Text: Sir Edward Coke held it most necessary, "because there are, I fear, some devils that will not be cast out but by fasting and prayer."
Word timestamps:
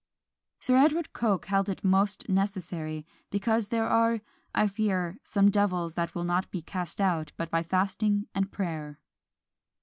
Sir 0.61 0.77
Edward 0.77 1.13
Coke 1.13 1.45
held 1.45 1.69
it 1.69 1.83
most 1.83 2.27
necessary, 2.27 3.05
"because 3.29 3.67
there 3.67 3.87
are, 3.87 4.21
I 4.55 4.67
fear, 4.67 5.19
some 5.23 5.51
devils 5.51 5.93
that 5.93 6.15
will 6.15 6.23
not 6.23 6.49
be 6.49 6.63
cast 6.63 6.99
out 6.99 7.33
but 7.37 7.51
by 7.51 7.61
fasting 7.61 8.25
and 8.33 8.51
prayer." 8.51 8.97